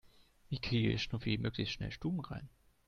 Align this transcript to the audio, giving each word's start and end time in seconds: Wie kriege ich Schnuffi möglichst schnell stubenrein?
Wie 0.49 0.57
kriege 0.57 0.89
ich 0.91 1.03
Schnuffi 1.03 1.37
möglichst 1.37 1.75
schnell 1.75 1.91
stubenrein? 1.91 2.49